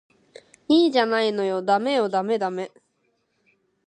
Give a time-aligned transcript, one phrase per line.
[0.67, 2.71] いいじゃないのダメよダメダメ